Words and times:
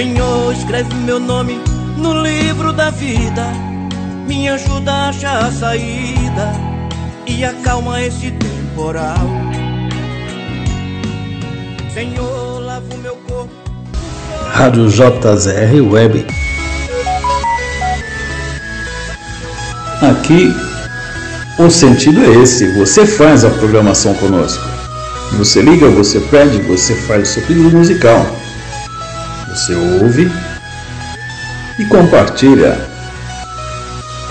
Escreve 0.00 0.94
meu 0.94 1.18
nome 1.18 1.60
no 1.96 2.22
livro 2.22 2.72
da 2.72 2.88
vida. 2.88 3.44
Me 4.28 4.48
ajuda 4.48 4.92
a 4.92 5.08
achar 5.08 5.46
a 5.46 5.50
saída 5.50 6.52
e 7.26 7.44
acalma 7.44 8.00
esse 8.00 8.30
temporal. 8.30 9.18
Senhor, 11.92 12.60
lava 12.60 12.94
o 12.94 12.98
meu 12.98 13.16
corpo. 13.28 13.50
Rádio 14.52 14.88
JZR 14.88 15.90
Web. 15.90 16.26
Aqui 20.00 20.54
o 21.58 21.68
sentido 21.68 22.20
é 22.22 22.40
esse, 22.40 22.72
você 22.78 23.04
faz 23.04 23.44
a 23.44 23.50
programação 23.50 24.14
conosco. 24.14 24.64
Você 25.38 25.60
liga, 25.60 25.88
você 25.88 26.20
pede, 26.20 26.58
você 26.62 26.94
faz 26.94 27.30
o 27.30 27.32
seu 27.32 27.42
pedido 27.42 27.76
musical. 27.76 28.24
Você 29.58 29.74
ouve 29.74 30.30
e 31.80 31.84
compartilha. 31.86 32.78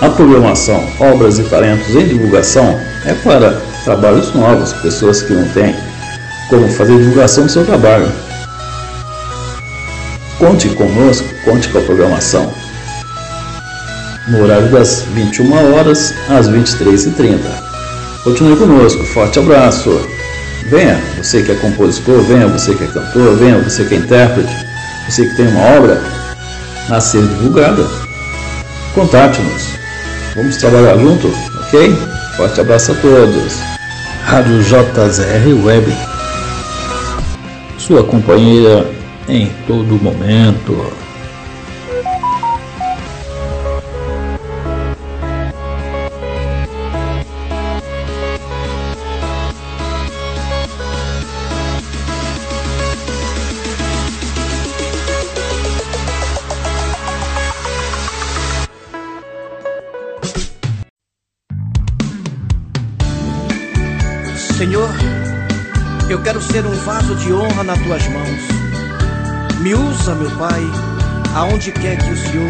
A 0.00 0.08
programação 0.08 0.82
Obras 0.98 1.38
e 1.38 1.42
Talentos 1.42 1.94
em 1.94 2.08
Divulgação 2.08 2.80
é 3.04 3.12
para 3.12 3.60
trabalhos 3.84 4.32
novos, 4.34 4.72
pessoas 4.72 5.20
que 5.20 5.34
não 5.34 5.46
têm 5.50 5.76
como 6.48 6.66
fazer 6.70 6.96
divulgação 6.96 7.44
do 7.44 7.52
seu 7.52 7.66
trabalho. 7.66 8.10
Conte 10.38 10.70
conosco, 10.70 11.28
conte 11.44 11.68
com 11.68 11.78
a 11.78 11.82
programação 11.82 12.50
no 14.28 14.44
horário 14.44 14.70
das 14.70 15.02
21 15.12 15.74
horas 15.74 16.14
às 16.30 16.48
23h30. 16.48 17.38
Continue 18.24 18.56
conosco, 18.56 19.04
forte 19.04 19.38
abraço. 19.38 19.90
Venha, 20.70 20.98
você 21.18 21.42
que 21.42 21.52
é 21.52 21.54
compositor, 21.56 22.22
venha, 22.22 22.48
você 22.48 22.74
que 22.74 22.84
é 22.84 22.86
cantor, 22.86 23.36
venha, 23.36 23.58
você 23.58 23.84
que 23.84 23.94
é 23.94 23.98
intérprete, 23.98 24.67
você 25.08 25.26
que 25.26 25.36
tem 25.36 25.48
uma 25.48 25.78
obra 25.78 26.02
a 26.90 27.00
ser 27.00 27.22
divulgada. 27.22 27.84
Contate-nos. 28.94 29.78
Vamos 30.36 30.56
trabalhar 30.58 30.98
junto, 30.98 31.28
ok? 31.66 31.96
Forte 32.36 32.60
abraço 32.60 32.92
a 32.92 32.94
todos. 32.96 33.54
Rádio 34.26 34.62
JZR 34.62 35.64
Web. 35.64 35.96
Sua 37.78 38.04
companhia 38.04 38.86
em 39.28 39.50
todo 39.66 40.02
momento. 40.02 40.92
Senhor, 64.58 64.90
eu 66.10 66.20
quero 66.20 66.42
ser 66.42 66.66
um 66.66 66.74
vaso 66.78 67.14
de 67.14 67.32
honra 67.32 67.62
nas 67.62 67.78
tuas 67.78 68.08
mãos. 68.08 68.40
Me 69.60 69.72
usa, 69.72 70.16
meu 70.16 70.28
Pai, 70.32 70.60
aonde 71.32 71.70
quer 71.70 71.96
que 71.96 72.10
o 72.10 72.16
Senhor 72.16 72.48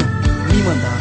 me 0.51 0.63
mandar. 0.63 0.97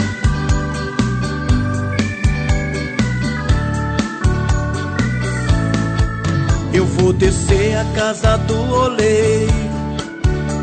Eu 6.73 6.85
vou 6.85 7.13
descer 7.13 7.77
a 7.77 7.85
casa 7.97 8.35
do 8.39 8.69
oleiro, 8.69 9.53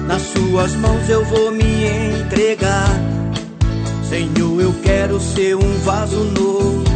nas 0.06 0.20
suas 0.20 0.74
mãos 0.74 1.08
eu 1.08 1.24
vou 1.24 1.52
me 1.52 1.86
entregar. 2.20 2.90
Senhor, 4.06 4.60
eu 4.60 4.74
quero 4.82 5.18
ser 5.18 5.56
um 5.56 5.78
vaso 5.78 6.22
novo 6.22 6.93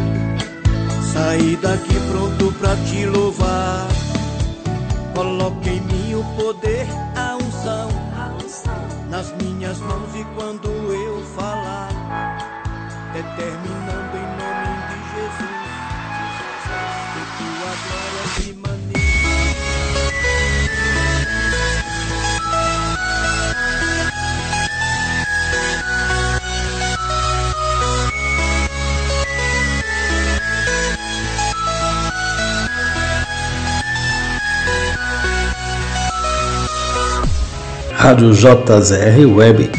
Saí 1.38 1.56
daqui 1.58 1.94
pronto 2.10 2.52
pra 2.58 2.74
te 2.86 3.06
louvar. 3.06 3.86
Coloque 5.14 5.70
em 5.70 5.80
mim 5.82 6.14
o 6.16 6.24
poder, 6.34 6.84
a 7.14 7.36
unção, 7.36 7.88
nas 9.08 9.32
minhas 9.40 9.78
mãos 9.78 10.16
e 10.16 10.24
quando 10.34 10.68
eu 10.68 11.22
falar, 11.36 11.90
determinando 13.12 14.16
em 14.16 14.28
nome 14.40 14.72
de 14.88 14.98
Jesus, 15.14 15.58
que 17.14 17.22
tua 17.38 17.72
glória 17.86 18.24
me 18.40 18.67
Rádio 37.98 38.32
JZR 38.32 39.26
Web. 39.34 39.72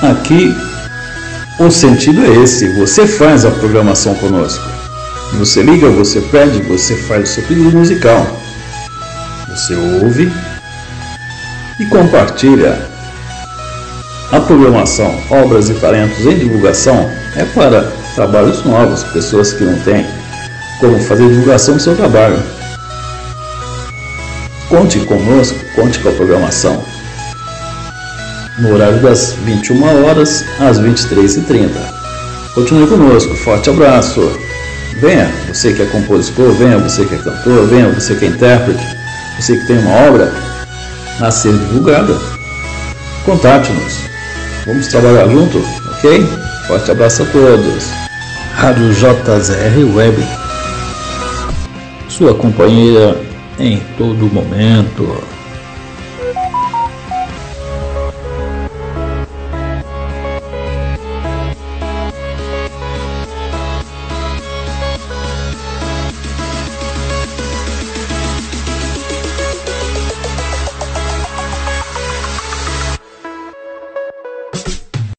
Aqui 0.00 0.54
o 1.58 1.68
sentido 1.68 2.24
é 2.24 2.36
esse, 2.36 2.68
você 2.78 3.04
faz 3.04 3.44
a 3.44 3.50
programação 3.50 4.14
conosco. 4.14 4.64
Você 5.32 5.60
liga, 5.60 5.90
você 5.90 6.20
pede, 6.20 6.62
você 6.62 6.94
faz 6.94 7.30
o 7.30 7.32
seu 7.34 7.42
pedido 7.42 7.76
musical. 7.76 8.24
Você 9.48 9.74
ouve 9.74 10.32
e 11.80 11.86
compartilha. 11.86 12.78
A 14.30 14.38
programação 14.38 15.20
Obras 15.30 15.68
e 15.68 15.74
Talentos 15.74 16.24
em 16.26 16.38
Divulgação 16.38 17.10
é 17.34 17.44
para 17.44 17.90
trabalhos 18.14 18.64
novos, 18.64 19.02
pessoas 19.02 19.52
que 19.52 19.64
não 19.64 19.76
têm 19.80 20.06
como 20.78 21.00
fazer 21.00 21.28
divulgação 21.28 21.74
do 21.74 21.82
seu 21.82 21.96
trabalho. 21.96 22.63
Conte 24.68 24.98
conosco, 25.00 25.58
conte 25.74 25.98
com 25.98 26.08
a 26.08 26.12
programação. 26.12 26.82
No 28.58 28.74
horário 28.74 29.00
das 29.02 29.34
21 29.44 30.04
horas 30.06 30.42
às 30.58 30.80
23h30. 30.80 31.70
Continue 32.54 32.86
conosco, 32.86 33.34
forte 33.34 33.68
abraço. 33.68 34.20
Venha, 35.00 35.30
você 35.48 35.74
que 35.74 35.82
é 35.82 35.86
compositor, 35.86 36.52
venha, 36.52 36.78
você 36.78 37.04
que 37.04 37.14
é 37.14 37.18
cantor, 37.18 37.66
venha, 37.66 37.90
você 37.90 38.14
que 38.14 38.24
é 38.24 38.28
intérprete, 38.28 38.82
você 39.38 39.56
que 39.56 39.66
tem 39.66 39.78
uma 39.78 40.08
obra 40.08 40.32
a 41.20 41.30
ser 41.30 41.52
divulgada. 41.52 42.16
Contate-nos. 43.26 43.98
Vamos 44.66 44.86
trabalhar 44.86 45.28
junto, 45.28 45.58
ok? 45.98 46.26
Forte 46.66 46.90
abraço 46.90 47.22
a 47.22 47.26
todos. 47.26 47.84
Rádio 48.54 48.94
JZR 48.94 49.94
Web. 49.94 50.16
Sua 52.08 52.34
companhia 52.34 53.33
em 53.58 53.80
todo 53.96 54.32
momento. 54.32 55.33